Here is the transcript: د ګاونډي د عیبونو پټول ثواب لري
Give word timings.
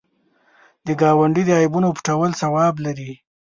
د 0.85 0.87
ګاونډي 1.01 1.43
د 1.45 1.51
عیبونو 1.59 1.89
پټول 1.97 2.31
ثواب 2.41 2.75
لري 2.85 3.11